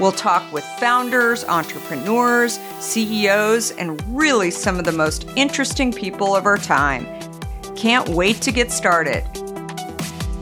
[0.00, 6.46] We'll talk with founders, entrepreneurs, CEOs, and really some of the most interesting people of
[6.46, 7.06] our time.
[7.76, 9.22] Can't wait to get started.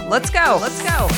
[0.08, 0.58] Let's go.
[0.58, 1.08] Let's go.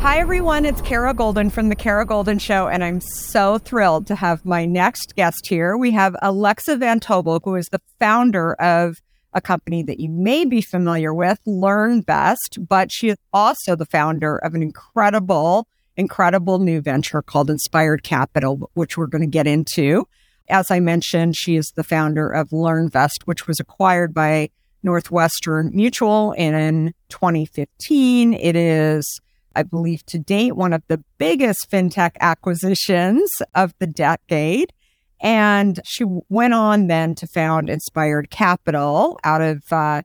[0.00, 0.64] Hi, everyone.
[0.64, 4.64] It's Kara Goldin from The Kara Goldin Show, and I'm so thrilled to have my
[4.64, 5.76] next guest here.
[5.76, 8.96] We have Alexa von Tobel, who is the founder of
[9.32, 14.36] a company that you may be familiar with, LearnVest, but she is also the founder
[14.36, 20.06] of an incredible incredible new venture called Inspired Capital, which we're going to get into.
[20.48, 24.50] As I mentioned, she is the founder of LearnVest, which was acquired by
[24.82, 28.34] Northwestern Mutual in 2015.
[28.34, 29.20] It is,
[29.56, 34.72] I believe, to date, one of the biggest fintech acquisitions of the decade.
[35.20, 40.02] And she went on then to found Inspired Capital out of uh,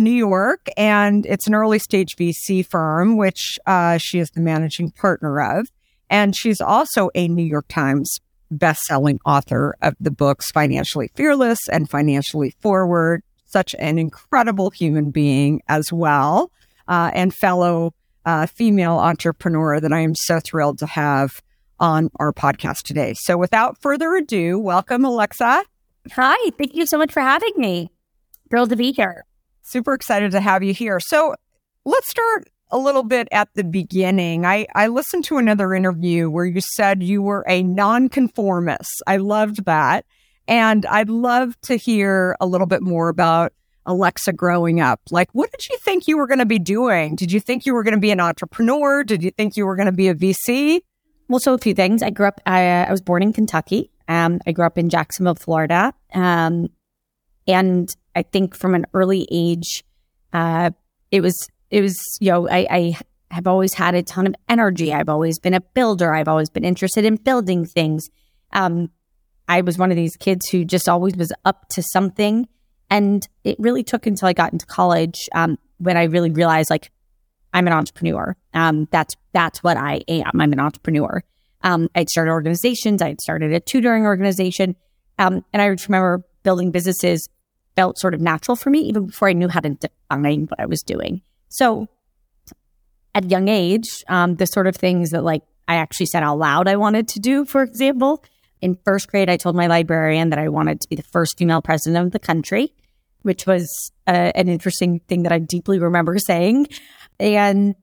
[0.00, 4.90] New York, and it's an early stage VC firm, which uh, she is the managing
[4.90, 5.68] partner of.
[6.08, 8.18] And she's also a New York Times
[8.50, 13.22] best-selling author of the books Financially Fearless and Financially Forward.
[13.46, 16.50] Such an incredible human being as well,
[16.88, 17.94] uh, and fellow
[18.24, 21.42] uh, female entrepreneur that I am so thrilled to have
[21.78, 23.14] on our podcast today.
[23.16, 25.64] So, without further ado, welcome, Alexa.
[26.12, 27.90] Hi, thank you so much for having me.
[28.50, 29.24] Thrilled to be here.
[29.62, 31.00] Super excited to have you here.
[31.00, 31.34] So
[31.84, 34.46] let's start a little bit at the beginning.
[34.46, 39.02] I, I listened to another interview where you said you were a nonconformist.
[39.06, 40.04] I loved that.
[40.46, 43.52] And I'd love to hear a little bit more about
[43.86, 45.00] Alexa growing up.
[45.10, 47.16] Like, what did you think you were going to be doing?
[47.16, 49.04] Did you think you were going to be an entrepreneur?
[49.04, 50.80] Did you think you were going to be a VC?
[51.28, 52.02] Well, so a few things.
[52.02, 53.90] I grew up, I, uh, I was born in Kentucky.
[54.08, 55.94] Um, I grew up in Jacksonville, Florida.
[56.12, 56.68] Um,
[57.46, 57.88] and
[58.20, 59.82] I think from an early age,
[60.34, 60.72] uh,
[61.10, 62.98] it was, it was, you know, I, I
[63.30, 64.92] have always had a ton of energy.
[64.92, 66.14] I've always been a builder.
[66.14, 68.10] I've always been interested in building things.
[68.52, 68.90] Um,
[69.48, 72.46] I was one of these kids who just always was up to something.
[72.90, 76.90] And it really took until I got into college, um, when I really realized like
[77.54, 78.36] I'm an entrepreneur.
[78.52, 80.38] Um, that's, that's what I am.
[80.38, 81.22] I'm an entrepreneur.
[81.62, 83.00] Um, I'd started organizations.
[83.00, 84.76] I'd started a tutoring organization.
[85.18, 87.26] Um, and I remember building businesses
[87.76, 90.66] felt sort of natural for me even before I knew how to define what I
[90.66, 91.22] was doing.
[91.48, 91.88] So
[93.14, 96.38] at a young age, um, the sort of things that like I actually said out
[96.38, 98.24] loud I wanted to do, for example,
[98.60, 101.62] in first grade, I told my librarian that I wanted to be the first female
[101.62, 102.74] president of the country,
[103.22, 106.66] which was uh, an interesting thing that I deeply remember saying.
[107.18, 107.74] And,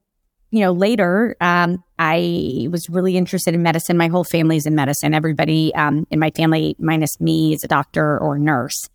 [0.52, 3.98] you know, later, um, I was really interested in medicine.
[3.98, 5.14] My whole family's in medicine.
[5.14, 8.88] Everybody um, in my family, minus me, is a doctor or nurse.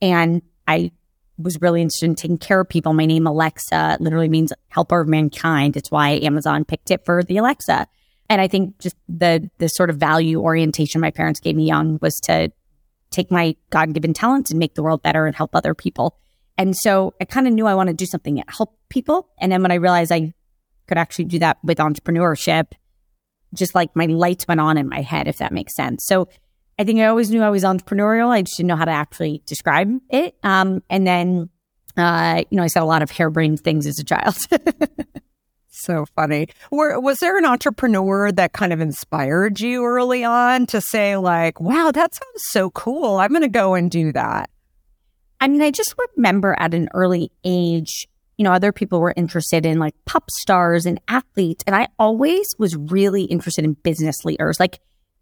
[0.00, 0.92] And I
[1.38, 2.92] was really interested in taking care of people.
[2.92, 5.76] My name, Alexa, literally means helper of mankind.
[5.76, 7.86] It's why Amazon picked it for the Alexa.
[8.28, 11.98] And I think just the the sort of value orientation my parents gave me young
[12.00, 12.50] was to
[13.10, 16.18] take my God given talents and make the world better and help other people.
[16.58, 19.28] And so I kind of knew I wanted to do something that helped people.
[19.38, 20.32] And then when I realized I
[20.88, 22.72] could actually do that with entrepreneurship,
[23.54, 26.04] just like my lights went on in my head, if that makes sense.
[26.06, 26.28] So
[26.78, 28.28] I think I always knew I was entrepreneurial.
[28.28, 30.36] I just didn't know how to actually describe it.
[30.42, 31.48] Um, and then,
[31.96, 34.36] uh, you know, I said a lot of harebrained things as a child.
[35.70, 36.48] so funny.
[36.70, 41.60] Were, was there an entrepreneur that kind of inspired you early on to say, like,
[41.60, 43.16] wow, that sounds so cool.
[43.16, 44.50] I'm going to go and do that?
[45.40, 48.06] I mean, I just remember at an early age,
[48.36, 51.64] you know, other people were interested in like pop stars and athletes.
[51.66, 54.60] And I always was really interested in business leaders.
[54.60, 54.80] Like,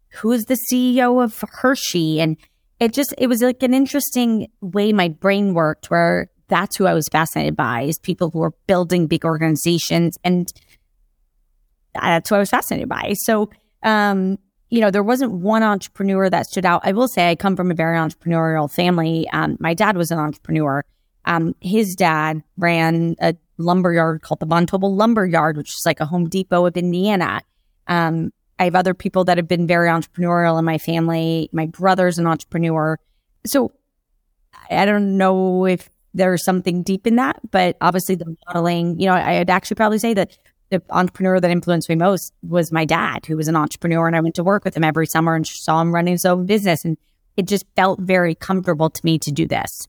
[0.09, 2.19] who is the CEO of Hershey?
[2.19, 2.37] And
[2.79, 6.93] it just, it was like an interesting way my brain worked where that's who I
[6.93, 10.17] was fascinated by is people who are building big organizations.
[10.23, 10.51] And
[11.93, 13.13] that's who I was fascinated by.
[13.13, 13.49] So,
[13.83, 14.37] um,
[14.69, 16.81] you know, there wasn't one entrepreneur that stood out.
[16.83, 19.27] I will say I come from a very entrepreneurial family.
[19.31, 20.83] Um, my dad was an entrepreneur.
[21.25, 25.83] Um, his dad ran a lumber yard called the Von Tobel Lumber Yard, which is
[25.85, 27.41] like a Home Depot of Indiana.
[27.87, 31.49] Um, I have other people that have been very entrepreneurial in my family.
[31.51, 32.99] My brother's an entrepreneur.
[33.45, 33.71] So
[34.69, 39.13] I don't know if there's something deep in that, but obviously the modeling, you know,
[39.13, 40.37] I'd actually probably say that
[40.69, 44.07] the entrepreneur that influenced me most was my dad, who was an entrepreneur.
[44.07, 46.45] And I went to work with him every summer and saw him running his own
[46.45, 46.85] business.
[46.85, 46.97] And
[47.37, 49.87] it just felt very comfortable to me to do this.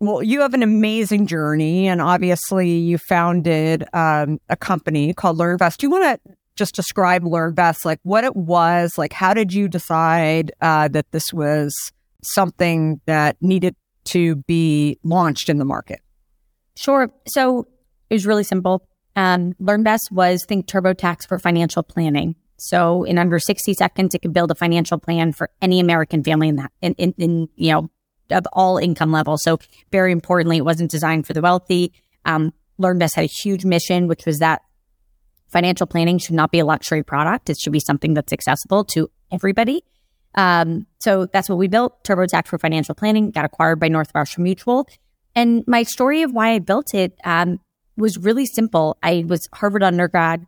[0.00, 5.78] Well, you have an amazing journey, and obviously, you founded um, a company called LearnVest.
[5.78, 8.96] Do you want to just describe LearnVest, like what it was?
[8.96, 11.74] Like, how did you decide uh, that this was
[12.22, 13.74] something that needed
[14.04, 16.00] to be launched in the market?
[16.76, 17.10] Sure.
[17.26, 17.66] So
[18.10, 18.86] it was really simple.
[19.16, 22.34] Um, LearnVest was think TurboTax for financial planning.
[22.56, 26.48] So in under 60 seconds, it could build a financial plan for any American family
[26.48, 27.90] in that, in, in, in you know,
[28.30, 29.42] of all income levels.
[29.42, 29.58] So
[29.92, 31.92] very importantly, it wasn't designed for the wealthy.
[32.24, 34.62] Um, LearnVest had a huge mission, which was that
[35.54, 37.48] financial planning should not be a luxury product.
[37.48, 39.84] It should be something that's accessible to everybody.
[40.34, 44.88] Um, so that's what we built, TurboTax for financial planning, got acquired by Northwestern Mutual.
[45.36, 47.60] And my story of why I built it um,
[47.96, 48.98] was really simple.
[49.00, 50.44] I was Harvard undergrad,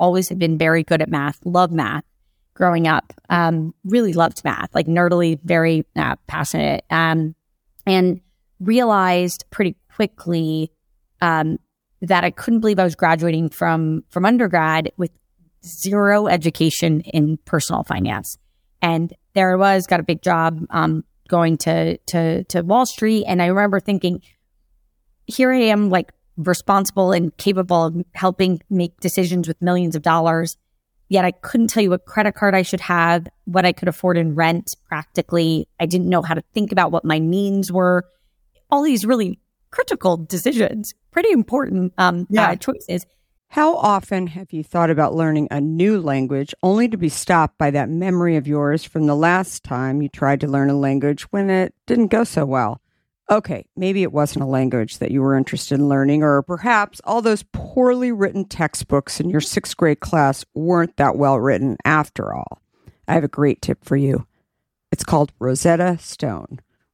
[0.00, 2.04] always had been very good at math, love math
[2.54, 7.34] growing up, um, really loved math, like nerdily, very uh, passionate, um,
[7.86, 8.22] and
[8.58, 10.72] realized pretty quickly
[11.20, 11.58] um,
[12.02, 15.10] that I couldn't believe I was graduating from from undergrad with
[15.64, 18.38] zero education in personal finance.
[18.82, 23.24] And there I was, got a big job um, going to to to Wall Street,
[23.26, 24.22] and I remember thinking,
[25.26, 30.56] here I am, like responsible and capable of helping make decisions with millions of dollars.
[31.08, 34.18] Yet I couldn't tell you what credit card I should have, what I could afford
[34.18, 35.68] in rent practically.
[35.78, 38.04] I didn't know how to think about what my means were.
[38.70, 39.38] All these really
[39.70, 42.50] critical decisions, pretty important um, uh, yeah.
[42.50, 43.06] uh, choices.
[43.48, 47.70] How often have you thought about learning a new language only to be stopped by
[47.70, 51.48] that memory of yours from the last time you tried to learn a language when
[51.48, 52.80] it didn't go so well?
[53.30, 57.22] Okay, maybe it wasn't a language that you were interested in learning, or perhaps all
[57.22, 62.60] those poorly written textbooks in your sixth grade class weren't that well written after all.
[63.08, 64.26] I have a great tip for you.
[64.92, 66.60] It's called Rosetta Stone.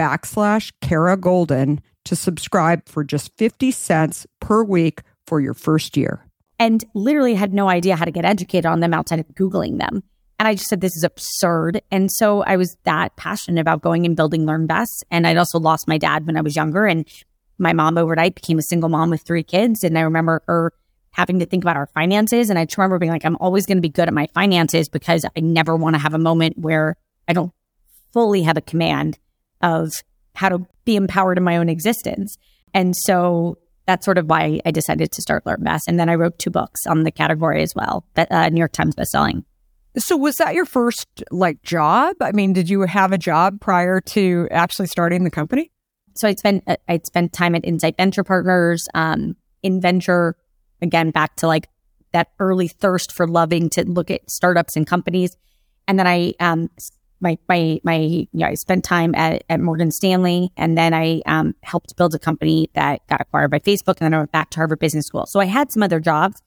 [0.00, 6.24] backslash Kara Goldin to subscribe for just 50 cents per week for your first year.
[6.58, 10.02] And literally had no idea how to get educated on them outside of Googling them.
[10.38, 11.82] And I just said, this is absurd.
[11.90, 15.02] And so I was that passionate about going and building LearnVest.
[15.10, 16.86] And I'd also lost my dad when I was younger.
[16.86, 17.06] And
[17.58, 19.84] my mom overnight became a single mom with three kids.
[19.84, 20.72] And I remember her
[21.10, 22.48] having to think about our finances.
[22.48, 24.88] And I just remember being like, I'm always going to be good at my finances
[24.88, 26.96] because I never want to have a moment where
[27.28, 27.52] I don't
[28.12, 29.18] fully have a command
[29.62, 29.92] of
[30.34, 32.36] how to be empowered in my own existence.
[32.72, 35.82] And so that's sort of why I decided to start LearnVest.
[35.88, 38.72] And then I wrote two books on the category as well, that uh, New York
[38.72, 39.44] Times bestselling.
[39.98, 42.16] So was that your first like job?
[42.20, 45.72] I mean, did you have a job prior to actually starting the company?
[46.14, 50.36] So I spent uh, I spent time at Insight Venture Partners, um, in venture
[50.80, 51.68] again back to like
[52.12, 55.36] that early thirst for loving to look at startups and companies,
[55.88, 56.70] and then I um,
[57.20, 61.22] my my my you know, I spent time at, at Morgan Stanley and then I
[61.26, 64.50] um, helped build a company that got acquired by Facebook and then I went back
[64.50, 65.26] to Harvard Business School.
[65.26, 66.42] So I had some other jobs.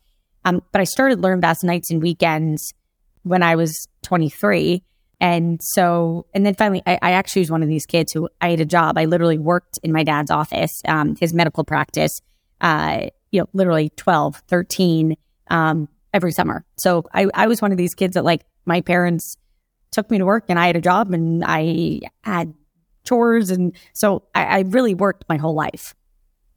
[0.46, 2.74] Um, but I started LearnVest nights and weekends
[3.24, 4.84] when I was 23.
[5.20, 8.50] And so, and then finally, I, I, actually was one of these kids who I
[8.50, 8.98] had a job.
[8.98, 12.20] I literally worked in my dad's office, um, his medical practice,
[12.60, 15.15] uh, you know, literally 12, 13,
[15.50, 16.65] um, every summer.
[16.77, 19.38] So I, I was one of these kids that like my parents
[19.93, 22.53] took me to work and I had a job and I had
[23.05, 23.50] chores.
[23.50, 25.95] And so I, I really worked my whole life.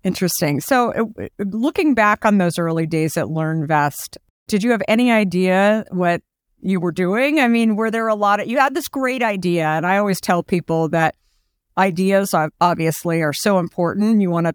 [0.03, 0.61] Interesting.
[0.61, 5.85] So, uh, looking back on those early days at LearnVest, did you have any idea
[5.91, 6.23] what
[6.61, 7.41] you were doing?
[7.41, 9.67] I mean, were there a lot of, you had this great idea.
[9.67, 11.17] And I always tell people that
[11.77, 14.21] ideas obviously are so important.
[14.21, 14.55] You want to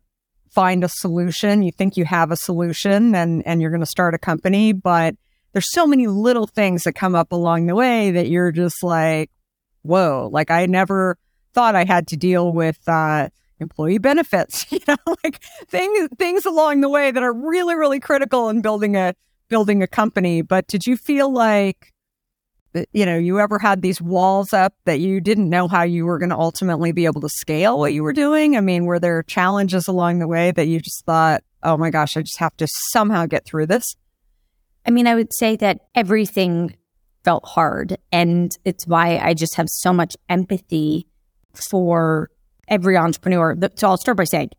[0.50, 1.64] find a solution.
[1.64, 5.16] You think you have a solution and, and you're going to start a company, but
[5.54, 9.30] there's so many little things that come up along the way that you're just like,
[9.82, 11.18] whoa, like I never
[11.54, 13.30] thought I had to deal with, uh,
[13.60, 18.50] employee benefits, you know, like things things along the way that are really really critical
[18.50, 19.14] in building a
[19.48, 20.42] building a company.
[20.42, 21.94] But did you feel like
[22.94, 26.18] you know, you ever had these walls up that you didn't know how you were
[26.18, 28.56] going to ultimately be able to scale what you were doing?
[28.56, 32.16] I mean, were there challenges along the way that you just thought, "Oh my gosh,
[32.16, 33.96] I just have to somehow get through this?"
[34.86, 36.76] I mean, I would say that everything
[37.24, 41.08] felt hard and it's why I just have so much empathy
[41.54, 42.32] for
[42.68, 43.56] every entrepreneur.
[43.76, 44.52] So I'll start by saying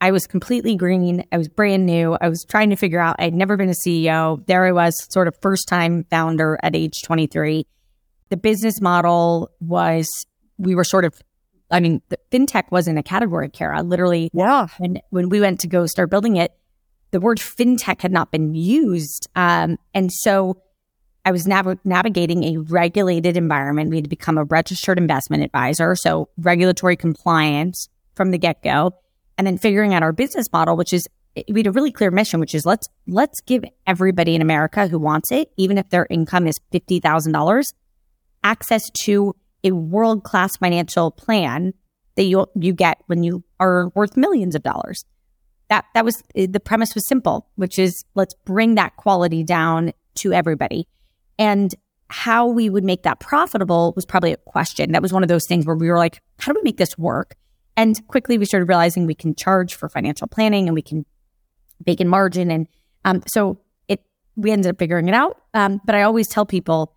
[0.00, 1.24] I was completely green.
[1.30, 2.16] I was brand new.
[2.20, 4.44] I was trying to figure out, I'd never been a CEO.
[4.46, 7.66] There I was, sort of first time founder at age 23.
[8.30, 10.08] The business model was,
[10.56, 11.20] we were sort of,
[11.70, 12.00] I mean,
[12.32, 13.82] fintech wasn't a category, Kara.
[13.82, 14.68] Literally, yeah.
[14.78, 16.52] When, when we went to go start building it,
[17.10, 19.28] the word fintech had not been used.
[19.34, 20.62] Um, and so
[21.24, 23.90] I was nav- navigating a regulated environment.
[23.90, 25.94] We had become a registered investment advisor.
[25.94, 28.92] So regulatory compliance from the get go.
[29.36, 31.06] And then figuring out our business model, which is
[31.48, 34.98] we had a really clear mission, which is let's let's give everybody in America who
[34.98, 37.72] wants it, even if their income is fifty thousand dollars,
[38.42, 41.72] access to a world class financial plan
[42.16, 45.04] that you you get when you are worth millions of dollars.
[45.70, 50.32] That that was the premise was simple, which is let's bring that quality down to
[50.32, 50.86] everybody.
[51.38, 51.74] And
[52.08, 54.92] how we would make that profitable was probably a question.
[54.92, 56.98] That was one of those things where we were like, how do we make this
[56.98, 57.36] work?
[57.76, 61.06] And quickly we started realizing we can charge for financial planning and we can
[61.82, 62.50] bake in margin.
[62.50, 62.66] And
[63.04, 64.02] um, so it
[64.36, 65.40] we ended up figuring it out.
[65.54, 66.96] Um, but I always tell people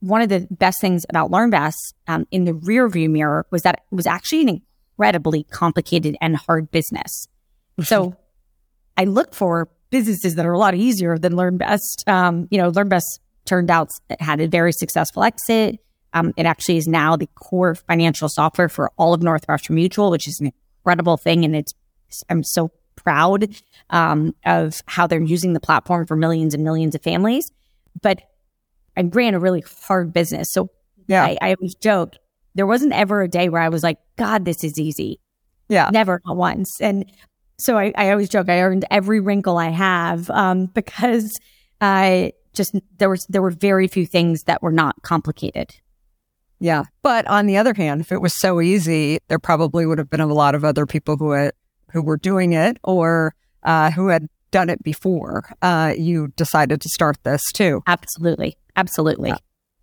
[0.00, 3.82] one of the best things about LearnVest um, in the rear view mirror was that
[3.90, 4.62] it was actually an
[4.98, 7.26] incredibly complicated and hard business.
[7.82, 8.16] So
[8.96, 12.08] I look for businesses that are a lot easier than LearnVest.
[12.08, 15.80] Um, you know, LearnVest turned out it had a very successful exit.
[16.12, 20.26] Um, it actually is now the core financial software for all of Northwestern Mutual, which
[20.26, 21.44] is an incredible thing.
[21.44, 21.72] And it's,
[22.28, 23.48] I'm so proud
[23.90, 27.50] um, of how they're using the platform for millions and millions of families.
[28.02, 28.22] But
[28.96, 30.52] I ran a really hard business.
[30.52, 30.70] So
[31.06, 32.16] yeah, I, I always joke
[32.54, 35.20] there wasn't ever a day where I was like, God, this is easy.
[35.68, 35.90] Yeah.
[35.92, 36.80] Never, not once.
[36.80, 37.10] And
[37.60, 41.38] so I, I always joke I earned every wrinkle I have um, because
[41.80, 45.74] I just there was there were very few things that were not complicated.
[46.60, 46.84] Yeah.
[47.02, 50.20] But on the other hand, if it was so easy, there probably would have been
[50.20, 51.52] a lot of other people who had,
[51.92, 55.44] who were doing it or uh, who had done it before.
[55.62, 57.82] Uh, you decided to start this too.
[57.86, 58.58] Absolutely.
[58.76, 59.30] Absolutely.
[59.30, 59.36] Yeah.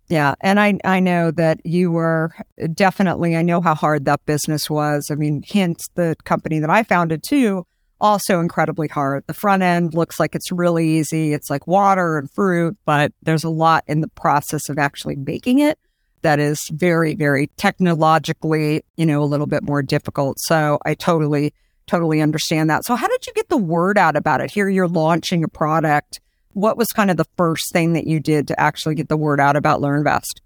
[0.08, 0.34] Yeah.
[0.40, 2.34] And I, I know that you were
[2.74, 5.10] definitely, I know how hard that business was.
[5.10, 7.66] I mean, hence the company that I founded too
[8.00, 9.24] also incredibly hard.
[9.26, 11.32] The front end looks like it's really easy.
[11.32, 15.58] It's like water and fruit, but there's a lot in the process of actually making
[15.58, 15.78] it
[16.22, 20.38] that is very, very technologically, you know, a little bit more difficult.
[20.40, 21.52] So I totally,
[21.86, 22.84] totally understand that.
[22.84, 24.50] So how did you get the word out about it?
[24.50, 26.20] Here you're launching a product.
[26.58, 29.38] What was kind of the first thing that you did to actually get the word
[29.38, 30.40] out about LearnVest?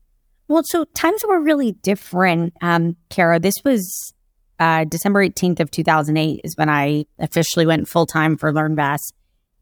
[0.47, 3.41] Well, so times were really different, um, Kara.
[3.41, 4.13] This was
[4.61, 9.15] uh, December 18th of 2008 is when I officially went full time for LearnVest.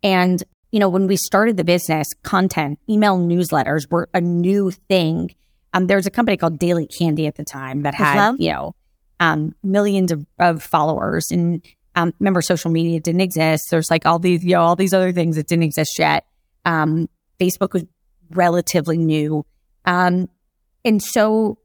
[0.03, 5.33] And, you know, when we started the business, content, email newsletters were a new thing.
[5.73, 8.37] Um, there was a company called Daily Candy at the time that had, uh-huh.
[8.41, 8.75] you know,
[9.21, 11.31] um, millions of, of followers.
[11.31, 13.71] And um, remember, social media didn't exist.
[13.71, 16.25] There's like all these, you know, all these other things that didn't exist yet.
[16.64, 17.85] Um, Facebook was
[18.31, 19.44] relatively new.
[19.85, 20.29] Um,
[20.85, 21.59] and so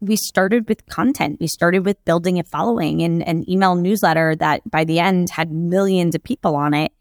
[0.00, 1.38] we started with content.
[1.40, 5.52] We started with building a following and an email newsletter that by the end had
[5.52, 6.92] millions of people on it,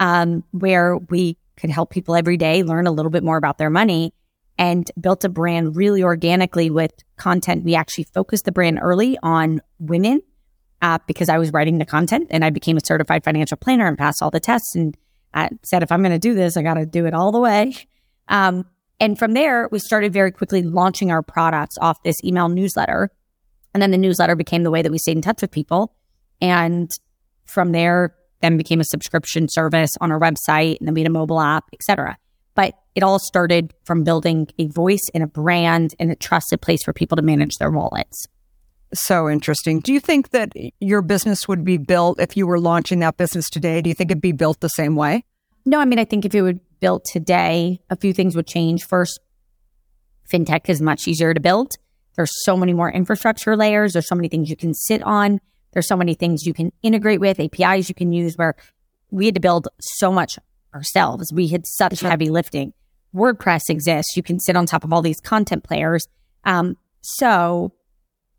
[0.00, 3.70] um, where we could help people every day learn a little bit more about their
[3.70, 4.12] money.
[4.58, 7.64] and built a brand really organically with content.
[7.64, 10.22] We actually focused the brand early on women
[10.82, 13.98] uh, because I was writing the content and I became a certified financial planner and
[13.98, 14.74] passed all the tests.
[14.74, 14.96] And
[15.34, 17.40] I said, if I'm going to do this, I got to do it all the
[17.40, 17.74] way.
[18.28, 18.66] Um,
[19.00, 23.10] and from there, we started very quickly launching our products off this email newsletter.
[23.74, 25.94] And then the newsletter became the way that we stayed in touch with people.
[26.40, 26.88] And
[27.44, 31.12] from there, then became a subscription service on our website, and then we had a
[31.12, 32.18] mobile app, etc.
[32.54, 36.82] But it all started from building a voice and a brand and a trusted place
[36.84, 38.26] for people to manage their wallets.
[38.94, 39.80] So interesting.
[39.80, 43.50] Do you think that your business would be built if you were launching that business
[43.50, 43.82] today?
[43.82, 45.24] Do you think it'd be built the same way?
[45.66, 48.84] No, I mean, I think if it would built today, a few things would change.
[48.84, 49.20] First,
[50.30, 51.72] fintech is much easier to build.
[52.16, 53.94] There's so many more infrastructure layers.
[53.94, 55.40] There's so many things you can sit on.
[55.72, 58.54] There's so many things you can integrate with, APIs you can use where
[59.10, 60.38] we had to build so much
[60.74, 61.32] ourselves.
[61.32, 62.72] We had such heavy lifting.
[63.14, 64.16] WordPress exists.
[64.16, 66.06] You can sit on top of all these content players.
[66.44, 67.72] Um, so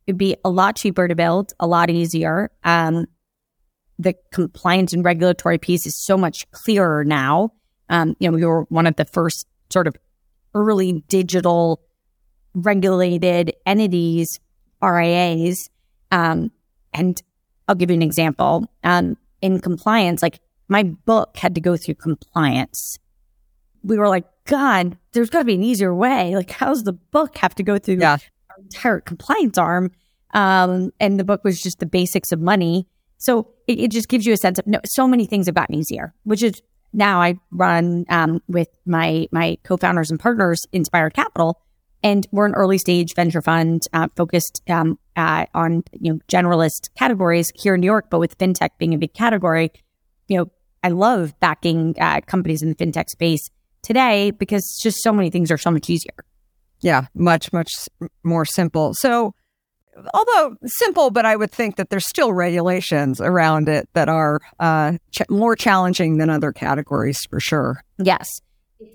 [0.08, 2.52] it'd be a lot cheaper to build, a lot easier.
[2.64, 3.06] Um,
[3.98, 7.52] the compliance and regulatory piece is so much clearer now.
[7.90, 9.96] Um, you know, we were one of the first sort of
[10.54, 11.82] early digital
[12.54, 14.40] regulated entities,
[14.82, 15.70] RIAs.
[16.12, 16.52] Um,
[16.94, 17.22] and
[17.68, 18.66] I'll give you an example.
[18.84, 22.98] Um, in compliance, like my book had to go through compliance.
[23.84, 26.36] We were like, God, there's got to be an easier way.
[26.36, 28.18] Like, how's the book have to go through yeah.
[28.60, 29.92] Entire compliance arm?
[30.34, 32.88] Um, and the book was just the basics of money.
[33.18, 35.76] So it, it, just gives you a sense of no, so many things have gotten
[35.76, 41.62] easier, which is now I run um, with my my co-founders and partners, Inspired Capital,
[42.04, 46.90] and we're an early stage venture fund uh, focused um, uh, on you know generalist
[46.98, 49.72] categories here in New York, but with fintech being a big category,
[50.28, 50.52] you know
[50.84, 53.50] I love backing uh, companies in the fintech space
[53.82, 56.14] today because just so many things are so much easier.
[56.82, 57.72] Yeah, much much
[58.24, 58.94] more simple.
[58.96, 59.34] So
[60.14, 64.98] although simple, but I would think that there's still regulations around it that are uh,
[65.12, 67.82] ch- more challenging than other categories for sure.
[67.98, 68.28] Yes,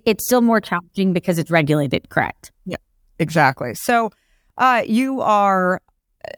[0.04, 2.08] it's still more challenging because it's regulated.
[2.10, 2.52] Correct.
[2.66, 2.76] Yeah.
[3.18, 3.74] Exactly.
[3.74, 4.10] So
[4.58, 5.80] uh, you are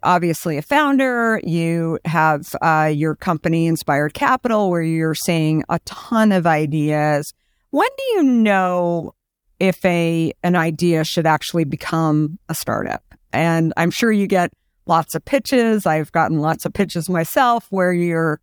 [0.02, 1.40] obviously a founder.
[1.44, 7.32] You have uh, your company, Inspired Capital, where you're seeing a ton of ideas.
[7.70, 9.14] When do you know
[9.62, 13.04] if a an idea should actually become a startup?
[13.32, 14.52] And I'm sure you get
[14.86, 15.86] lots of pitches.
[15.86, 18.40] I've gotten lots of pitches myself where you're,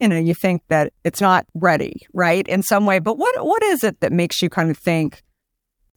[0.00, 2.48] you know, you think that it's not ready, right?
[2.48, 3.00] In some way.
[3.00, 5.22] But what what is it that makes you kind of think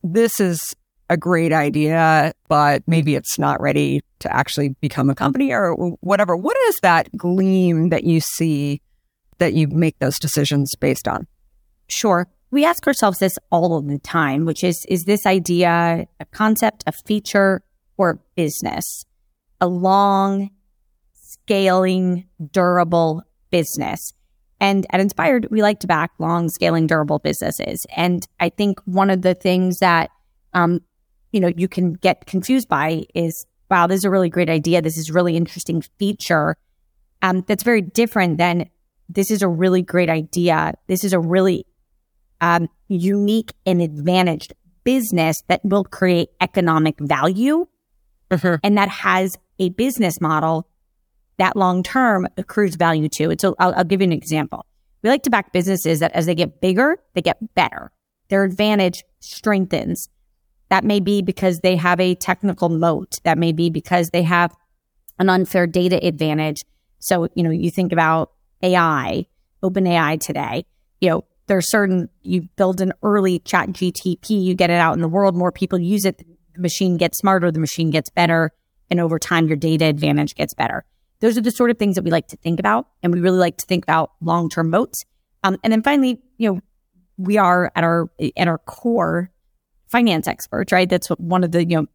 [0.04, 0.76] this is
[1.10, 6.36] a great idea, but maybe it's not ready to actually become a company or whatever.
[6.36, 8.82] What is that gleam that you see
[9.38, 11.28] that you make those decisions based on?
[11.88, 12.28] Sure.
[12.52, 16.84] We ask ourselves this all of the time, which is, is this idea a concept,
[16.88, 17.64] a feature,
[17.98, 19.06] or business?
[19.60, 20.52] A long,
[21.14, 24.14] scaling, durable business.
[24.60, 27.86] And at Inspired, we like to back long, scaling, durable businesses.
[27.96, 30.12] And I think one of the things that
[30.54, 30.82] um,
[31.36, 34.82] you know, you can get confused by is, wow, this is a really great idea.
[34.82, 36.56] This is a really interesting feature.
[37.22, 38.70] Um, that's very different than
[39.10, 40.76] this is a really great idea.
[40.88, 41.66] This is a really
[42.42, 47.66] um, unique and advantaged business that will create economic value
[48.32, 48.56] mm-hmm.
[48.64, 50.68] and that has a business model
[51.38, 53.32] that long term accrues value to.
[53.32, 54.66] And so I'll, I'll give you an example.
[55.02, 57.92] We like to back businesses that as they get bigger, they get better.
[58.30, 60.10] Their advantage strengthens.
[60.70, 63.20] That may be because they have a technical moat.
[63.24, 64.56] That may be because they have
[65.20, 66.64] an unfair data advantage.
[67.00, 68.32] So, you know, you think about
[68.64, 69.28] AI,
[69.62, 70.66] open AI today,
[71.00, 75.02] you know, there's certain, you build an early chat GTP, you get it out in
[75.02, 76.24] the world, more people use it,
[76.56, 78.52] the machine gets smarter, the machine gets better.
[78.90, 80.86] And over time, your data advantage gets better.
[81.20, 82.88] Those are the sort of things that we like to think about.
[83.02, 85.06] And we really like to think about long term moats.
[85.44, 86.62] Um, and then finally, you know,
[87.18, 89.32] we are at our, at our core
[89.88, 90.90] finance experts, right?
[90.90, 91.88] That's one of the, you know,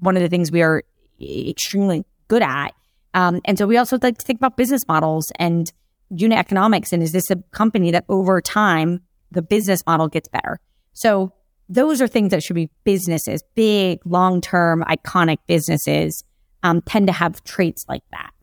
[0.00, 0.82] one of the things we are
[1.20, 2.72] extremely good at.
[3.14, 5.72] Um, and so we also like to think about business models and
[6.10, 6.92] unit economics.
[6.92, 10.58] And is this a company that over time, the business model gets better?
[10.92, 11.32] So
[11.68, 16.24] those are things that should be businesses, big, long term, iconic businesses
[16.62, 18.34] um, tend to have traits like that.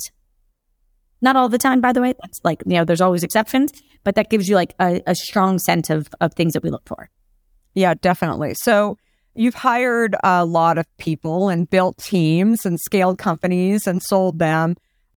[1.22, 2.14] Not all the time, by the way.
[2.22, 3.72] That's like, you know, there's always exceptions,
[4.04, 6.88] but that gives you like a, a strong sense of, of things that we look
[6.88, 7.10] for.
[7.74, 8.54] Yeah, definitely.
[8.54, 8.98] So
[9.36, 14.76] you've hired a lot of people and built teams and scaled companies and sold them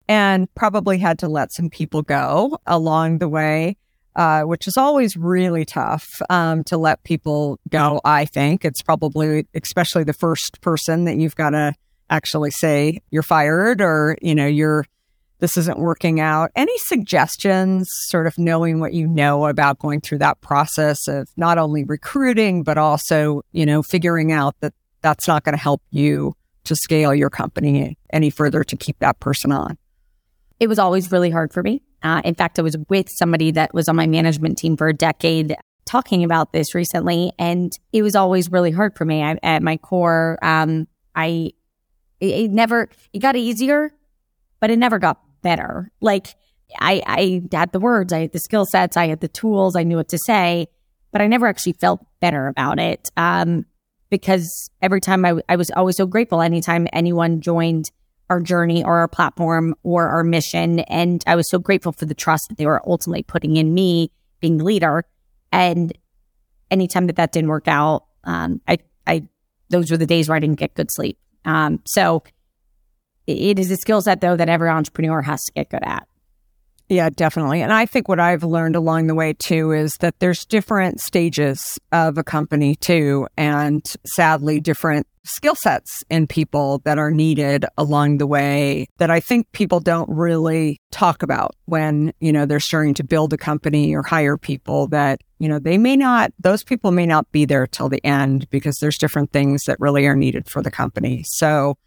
[0.09, 3.77] and probably had to let some people go along the way.
[4.15, 8.01] uh, which is always really tough um, to let people go.
[8.03, 11.73] I think it's probably, especially the first person that you've got to
[12.09, 14.85] actually say you're fired or, you know, you're,
[15.39, 16.51] this isn't working out.
[16.53, 21.57] Any suggestions, sort of knowing what you know about going through that process of not
[21.57, 26.33] only recruiting, but also, you know, figuring out that that's not going to help you
[26.65, 29.77] to scale your company any further to keep that person on?
[30.59, 31.81] It was always really hard for me.
[32.03, 34.93] Uh, in fact, I was with somebody that was on my management team for a
[34.93, 39.23] decade talking about this recently, and it was always really hard for me.
[39.23, 41.51] I, at my core, um, I
[42.19, 43.91] it, it never it got easier,
[44.59, 45.91] but it never got better.
[46.01, 46.35] Like
[46.79, 49.83] I, I had the words, I had the skill sets, I had the tools, I
[49.83, 50.67] knew what to say,
[51.11, 53.09] but I never actually felt better about it.
[53.17, 53.65] Um,
[54.09, 57.91] because every time I, I was always so grateful anytime anyone joined
[58.29, 60.79] our journey or our platform or our mission.
[60.81, 64.11] And I was so grateful for the trust that they were ultimately putting in me
[64.39, 65.05] being the leader.
[65.51, 65.91] And
[66.69, 69.27] anytime that that didn't work out, um, I, I,
[69.69, 71.17] those were the days where I didn't get good sleep.
[71.45, 72.23] Um, so
[73.25, 76.08] it is a skill set though that every entrepreneur has to get good at.
[76.89, 77.62] Yeah, definitely.
[77.62, 81.78] And I think what I've learned along the way too is that there's different stages
[81.91, 88.17] of a company too, and sadly, different skill sets in people that are needed along
[88.17, 92.95] the way that I think people don't really talk about when, you know, they're starting
[92.95, 96.89] to build a company or hire people that, you know, they may not, those people
[96.89, 100.49] may not be there till the end because there's different things that really are needed
[100.49, 101.23] for the company.
[101.25, 101.78] So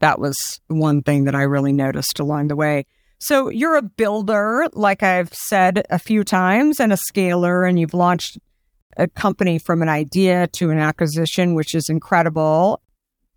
[0.00, 2.86] that was one thing that I really noticed along the way.
[3.18, 7.94] So you're a builder, like I've said a few times, and a scaler, and you've
[7.94, 8.38] launched
[8.96, 12.80] a company from an idea to an acquisition, which is incredible.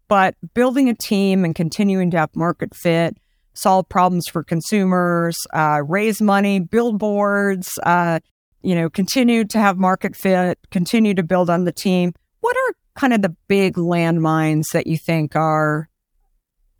[0.08, 3.18] But building a team and continuing to have market fit,
[3.54, 8.20] solve problems for consumers, uh, raise money, billboards, uh,
[8.62, 12.14] you know, continue to have market fit, continue to build on the team.
[12.42, 15.90] What are kind of the big landmines that you think are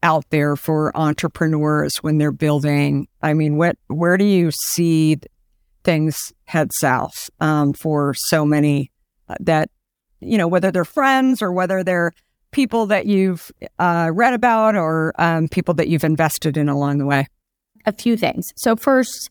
[0.04, 3.08] out there for entrepreneurs when they're building?
[3.22, 5.18] I mean, what where do you see
[5.84, 8.92] things head south um, for so many
[9.30, 9.70] uh, that
[10.20, 12.12] you know whether they're friends or whether they're
[12.52, 17.06] people that you've uh, read about or um, people that you've invested in along the
[17.06, 17.28] way?
[17.86, 18.48] A few things.
[18.58, 19.30] So first,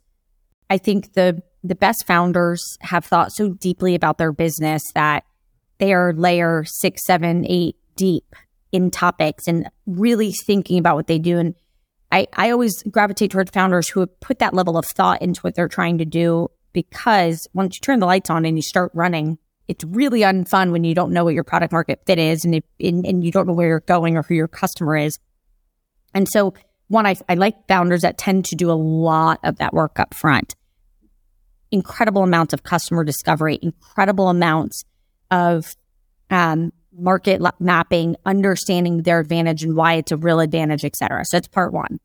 [0.69, 5.25] I think the the best founders have thought so deeply about their business that
[5.79, 8.35] they are layer six, seven, eight deep
[8.73, 11.39] in topics and really thinking about what they do.
[11.39, 11.55] And
[12.13, 15.55] I, I always gravitate towards founders who have put that level of thought into what
[15.55, 19.39] they're trying to do because once you turn the lights on and you start running,
[19.69, 22.65] it's really unfun when you don't know what your product market fit is and, it,
[22.81, 25.19] and, and you don't know where you're going or who your customer is.
[26.15, 26.55] And so
[26.89, 30.13] one, I, I like founders that tend to do a lot of that work up
[30.15, 30.57] front.
[31.71, 34.85] Incredible amounts of customer discovery, incredible amounts
[35.31, 35.73] of
[36.31, 41.25] um, market mapping, understanding their advantage and why it's a real advantage, et cetera.
[41.25, 42.01] So that's part one.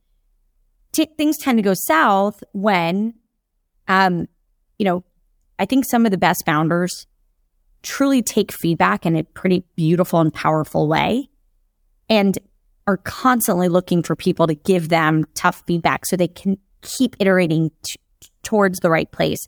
[0.91, 3.15] T- things tend to go south when,
[3.87, 4.27] um,
[4.77, 5.03] you know,
[5.57, 7.07] I think some of the best founders
[7.81, 11.29] truly take feedback in a pretty beautiful and powerful way
[12.09, 12.37] and
[12.87, 17.71] are constantly looking for people to give them tough feedback so they can keep iterating
[17.83, 17.95] t-
[18.43, 19.47] towards the right place.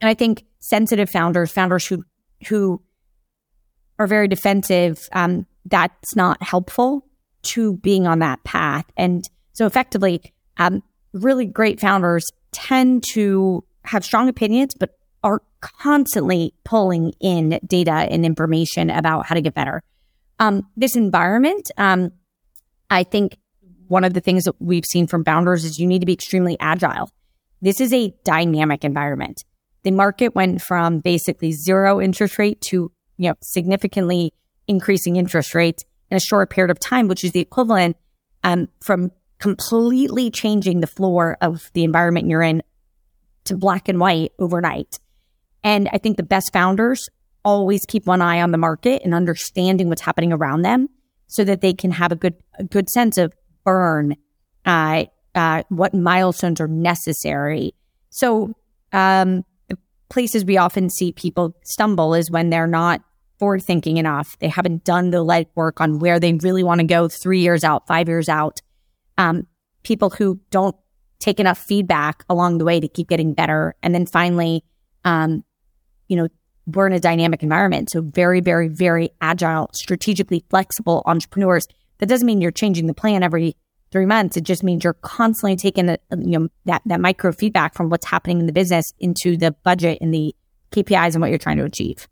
[0.00, 2.04] And I think sensitive founders, founders who,
[2.48, 2.82] who
[3.98, 7.06] are very defensive, um, that's not helpful
[7.42, 8.84] to being on that path.
[8.96, 10.22] And so effectively,
[10.56, 10.82] um,
[11.12, 18.24] really great founders tend to have strong opinions, but are constantly pulling in data and
[18.24, 19.82] information about how to get better.
[20.38, 22.12] Um, this environment, um,
[22.90, 23.36] I think
[23.88, 26.56] one of the things that we've seen from founders is you need to be extremely
[26.60, 27.10] agile.
[27.60, 29.42] This is a dynamic environment.
[29.82, 34.32] The market went from basically zero interest rate to you know, significantly
[34.66, 37.96] increasing interest rates in a short period of time, which is the equivalent
[38.44, 42.62] um, from completely changing the floor of the environment you're in
[43.44, 44.98] to black and white overnight.
[45.62, 47.08] And I think the best founders
[47.44, 50.88] always keep one eye on the market and understanding what's happening around them
[51.26, 53.32] so that they can have a good, a good sense of
[53.64, 54.16] burn,
[54.64, 55.04] uh,
[55.34, 57.74] uh, what milestones are necessary.
[58.10, 58.54] So,
[58.92, 59.44] um,
[60.08, 63.02] places we often see people stumble is when they're not
[63.38, 64.38] forward thinking enough.
[64.38, 67.86] They haven't done the legwork on where they really want to go three years out,
[67.86, 68.60] five years out.
[69.16, 69.46] Um,
[69.82, 70.76] people who don't
[71.18, 73.74] take enough feedback along the way to keep getting better.
[73.82, 74.64] And then finally,
[75.04, 75.44] um,
[76.08, 76.28] you know,
[76.66, 77.90] we're in a dynamic environment.
[77.90, 81.66] So very, very, very agile, strategically flexible entrepreneurs.
[81.98, 83.56] That doesn't mean you're changing the plan every
[83.90, 84.36] three months.
[84.36, 88.06] It just means you're constantly taking the, you know, that, that micro feedback from what's
[88.06, 90.34] happening in the business into the budget and the
[90.72, 92.06] KPIs and what you're trying to achieve.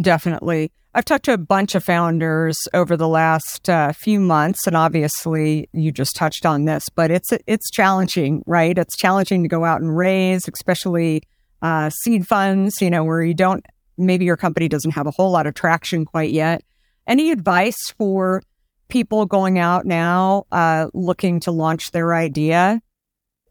[0.00, 0.72] Definitely.
[0.92, 5.68] I've talked to a bunch of founders over the last uh, few months, and obviously
[5.72, 8.76] you just touched on this, but it's it's challenging, right?
[8.76, 11.22] It's challenging to go out and raise, especially
[11.62, 12.80] uh, seed funds.
[12.80, 13.64] You know, where you don't
[13.96, 16.64] maybe your company doesn't have a whole lot of traction quite yet.
[17.06, 18.42] Any advice for
[18.88, 22.80] people going out now uh, looking to launch their idea?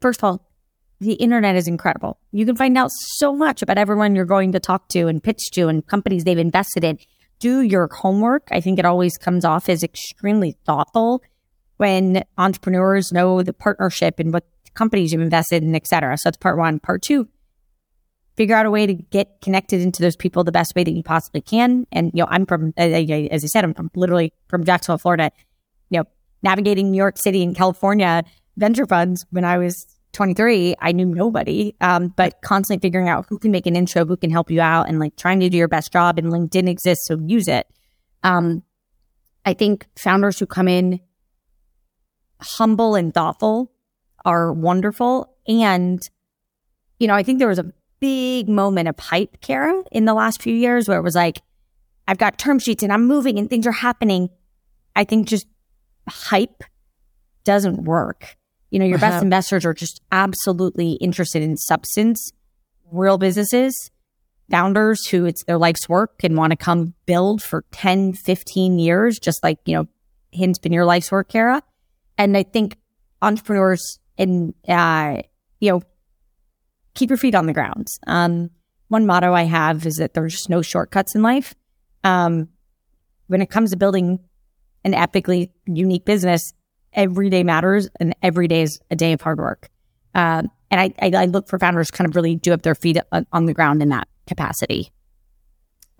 [0.02, 0.49] First of all,
[1.00, 2.18] the internet is incredible.
[2.30, 5.50] You can find out so much about everyone you're going to talk to and pitch
[5.52, 6.98] to and companies they've invested in.
[7.38, 8.48] Do your homework.
[8.50, 11.22] I think it always comes off as extremely thoughtful
[11.78, 16.18] when entrepreneurs know the partnership and what companies you've invested in, et cetera.
[16.18, 16.78] So that's part one.
[16.80, 17.28] Part two,
[18.36, 21.02] figure out a way to get connected into those people the best way that you
[21.02, 21.86] possibly can.
[21.90, 25.32] And, you know, I'm from, as I said, I'm from literally from Jacksonville, Florida,
[25.88, 26.04] you know,
[26.42, 28.22] navigating New York City and California
[28.58, 33.38] venture funds when I was 23, I knew nobody, um, but constantly figuring out who
[33.38, 35.68] can make an intro, who can help you out, and like trying to do your
[35.68, 36.18] best job.
[36.18, 37.66] And LinkedIn exists, so use it.
[38.22, 38.62] Um,
[39.44, 41.00] I think founders who come in
[42.40, 43.72] humble and thoughtful
[44.24, 45.36] are wonderful.
[45.46, 46.00] And,
[46.98, 50.42] you know, I think there was a big moment of hype, Kara, in the last
[50.42, 51.42] few years where it was like,
[52.08, 54.30] I've got term sheets and I'm moving and things are happening.
[54.96, 55.46] I think just
[56.08, 56.64] hype
[57.44, 58.36] doesn't work.
[58.70, 59.10] You know, your uh-huh.
[59.10, 62.32] best investors are just absolutely interested in substance,
[62.90, 63.90] real businesses,
[64.50, 69.18] founders who it's their life's work and want to come build for 10, 15 years,
[69.18, 69.86] just like, you know,
[70.32, 71.62] Hint's been your life's work, Kara.
[72.16, 72.76] And I think
[73.22, 75.22] entrepreneurs and, uh,
[75.58, 75.82] you know,
[76.94, 77.88] keep your feet on the ground.
[78.06, 78.50] Um,
[78.88, 81.54] one motto I have is that there's just no shortcuts in life.
[82.04, 82.48] Um,
[83.28, 84.18] when it comes to building
[84.84, 86.52] an epically unique business,
[86.92, 89.68] every day matters and every day is a day of hard work.
[90.14, 92.98] Um, and I, I, I, look for founders kind of really do up their feet
[93.12, 94.90] on, on the ground in that capacity.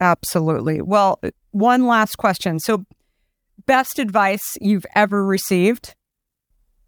[0.01, 0.81] Absolutely.
[0.81, 1.21] Well,
[1.53, 2.59] one last question.
[2.59, 2.85] So,
[3.67, 5.95] best advice you've ever received?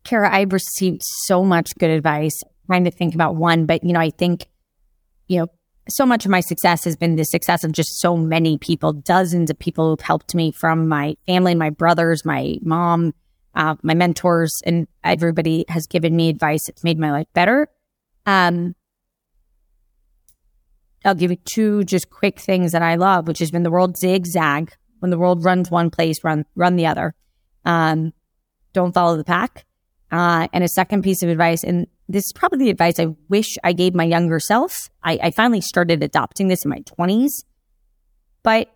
[0.05, 4.01] Kara, I've received so much good advice trying to think about one, but you know,
[4.01, 4.47] I think,
[5.29, 5.47] you know,
[5.89, 9.51] so much of my success has been the success of just so many people, dozens
[9.51, 13.13] of people who've helped me from my family, my brothers, my mom,
[13.55, 16.69] uh, my mentors, and everybody has given me advice.
[16.69, 17.69] It's made my life better.
[18.27, 18.75] Um,
[21.05, 23.97] I'll give you two just quick things that I love, which has been the world
[23.97, 24.73] zigzag.
[25.01, 27.15] When the world runs one place, run run the other.
[27.65, 28.13] Um,
[28.73, 29.67] don't follow the pack.
[30.11, 33.57] Uh, and a second piece of advice, and this is probably the advice I wish
[33.65, 34.91] I gave my younger self.
[35.03, 37.45] I, I finally started adopting this in my 20s,
[38.43, 38.71] but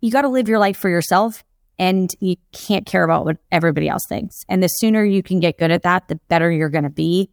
[0.00, 1.44] you got to live your life for yourself
[1.78, 4.44] and you can't care about what everybody else thinks.
[4.48, 7.30] And the sooner you can get good at that, the better you're going to be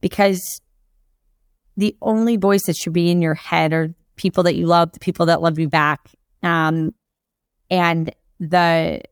[0.00, 0.60] because
[1.76, 5.00] the only voice that should be in your head are people that you love, the
[5.00, 6.10] people that love you back.
[6.42, 6.94] Um,
[7.70, 9.02] and the,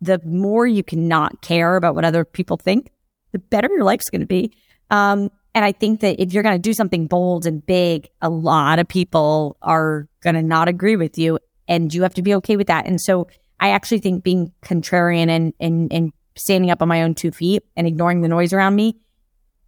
[0.00, 2.90] the more you can not care about what other people think,
[3.32, 4.52] the better your life's going to be.
[4.90, 8.28] Um, and I think that if you're going to do something bold and big, a
[8.28, 12.34] lot of people are going to not agree with you and you have to be
[12.34, 12.86] okay with that.
[12.86, 13.28] And so
[13.60, 17.62] I actually think being contrarian and, and, and standing up on my own two feet
[17.76, 18.98] and ignoring the noise around me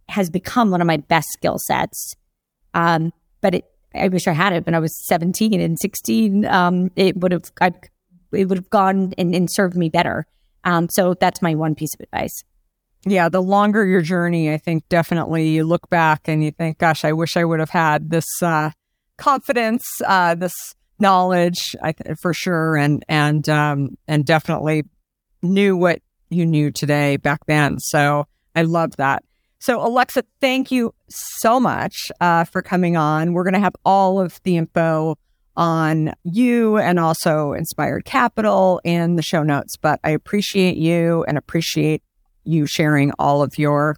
[0.09, 2.15] has become one of my best skill sets.
[2.73, 6.45] Um, but it, I wish I had it when I was 17 and 16.
[6.45, 7.71] Um, it would have, I,
[8.31, 10.25] it would have gone and, and served me better.
[10.63, 12.43] Um, so that's my one piece of advice
[13.05, 17.03] yeah, the longer your journey, I think definitely you look back and you think, gosh,
[17.03, 18.71] I wish I would have had this uh,
[19.17, 20.53] confidence, uh, this
[20.99, 24.83] knowledge, I for sure, and and um, and definitely
[25.41, 27.79] knew what you knew today back then.
[27.79, 28.25] So
[28.55, 29.23] I love that.
[29.59, 33.33] So Alexa, thank you so much uh, for coming on.
[33.33, 35.17] We're going to have all of the info
[35.55, 39.77] on you and also Inspired Capital in the show notes.
[39.77, 42.03] But I appreciate you and appreciate
[42.43, 43.95] you sharing all of your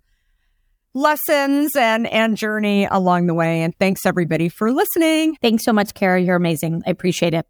[0.96, 3.62] lessons and and journey along the way.
[3.62, 5.36] And thanks everybody for listening.
[5.42, 6.20] Thanks so much, Kara.
[6.20, 6.82] You're amazing.
[6.88, 7.46] I appreciate it.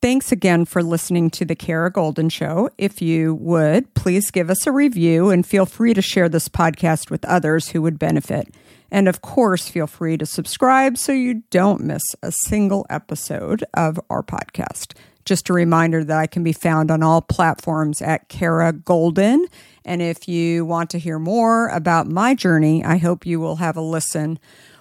[0.00, 2.70] Thanks again for listening to the Kara Goldin Show.
[2.78, 7.10] If you would, please give us a review and feel free to share this podcast
[7.10, 8.48] with others who would benefit.
[8.90, 14.00] And of course, feel free to subscribe so you don't miss a single episode of
[14.08, 14.94] our podcast.
[15.26, 19.44] Just a reminder that I can be found on all platforms at Kara Goldin.
[19.84, 23.76] And if you want to hear more about my journey, I hope you will have
[23.76, 24.38] a listen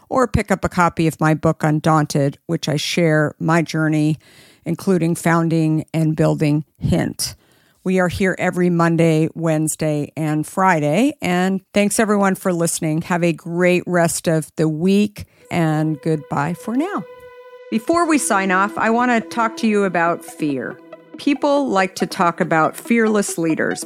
[0.09, 4.17] or pick up a copy of my book, Undaunted, which I share my journey,
[4.65, 7.35] including founding and building Hint.
[7.83, 11.13] We are here every Monday, Wednesday, and Friday.
[11.21, 13.03] And thanks everyone for listening.
[13.03, 17.03] Have a great rest of the week and goodbye for now.
[17.71, 20.79] Before we sign off, I want to talk to you about fear.
[21.17, 23.85] People like to talk about fearless leaders,